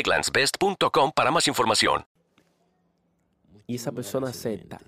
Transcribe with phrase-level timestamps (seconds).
[0.00, 2.04] egglandsbest.com para más información.
[3.66, 4.80] Y esa persona acepta.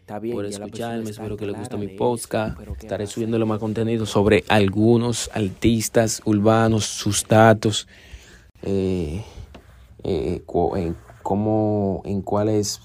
[0.00, 1.08] Está bien, por escucharme.
[1.08, 2.48] está Espero que les guste mi podcast.
[2.48, 7.86] eso, pero ¿qué Estaré subiéndole más contenido sobre algunos artistas urbanos, sus datos,
[8.62, 9.24] eh,
[10.02, 12.80] eh, cu- en cómo, en cuáles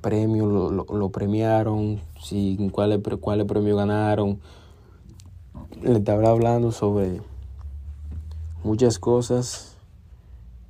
[0.00, 4.40] premios lo, lo- lo premiaron, si, en cuáles, cuáles premios ganaron.
[5.80, 7.20] Le estaba hablando sobre
[8.64, 9.71] muchas cosas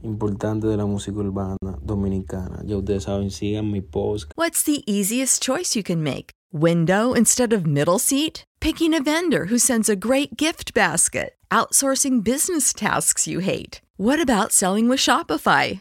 [0.02, 2.62] importantes de la música urbana dominicana.
[2.64, 4.32] Ya ustedes saben, sigan mi post.
[4.36, 6.30] What's the easiest choice you can make?
[6.52, 8.44] Window instead of middle seat?
[8.60, 11.34] Picking a vendor who sends a great gift basket?
[11.50, 13.80] Outsourcing business tasks you hate?
[13.96, 15.80] What about selling with Shopify?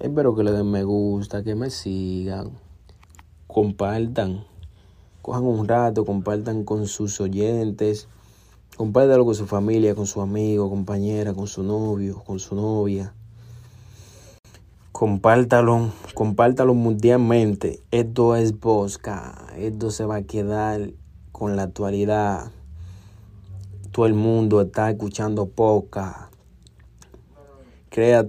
[0.00, 2.50] Espero que le den me gusta, que me sigan,
[3.46, 4.44] compartan,
[5.22, 8.08] cojan un rato, compartan con sus oyentes,
[8.76, 13.14] compártalo con su familia, con su amigo, compañera, con su novio, con su novia.
[14.92, 17.80] Compártalo, compártalo mundialmente.
[17.90, 20.92] Esto es Bosca, esto se va a quedar
[21.30, 22.50] con la actualidad.
[23.92, 26.30] Todo el mundo está escuchando poca.
[27.90, 28.28] Crea